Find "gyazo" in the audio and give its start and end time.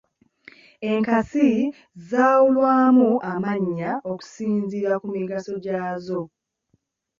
5.65-6.21